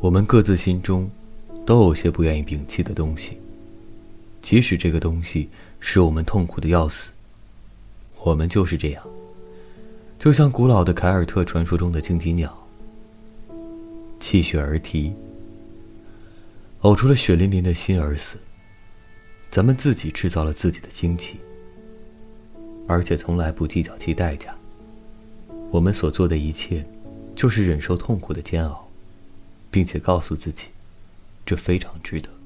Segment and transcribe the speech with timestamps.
[0.00, 1.10] 我们各自心中，
[1.66, 3.36] 都有些不愿意摒弃的东西。
[4.40, 5.48] 即使这个东西
[5.80, 7.10] 使我们痛苦的要死，
[8.22, 9.02] 我们就是这样。
[10.16, 12.56] 就像古老的凯尔特传说中的荆棘鸟，
[14.20, 15.12] 泣血而啼，
[16.82, 18.36] 呕出了血淋淋的心而死。
[19.50, 21.38] 咱们自己制造了自己的荆棘，
[22.86, 24.54] 而且从来不计较其代价。
[25.72, 26.84] 我们所做的一切，
[27.34, 28.87] 就是忍受痛苦的煎熬。
[29.70, 30.68] 并且告诉自己，
[31.44, 32.37] 这非常值得。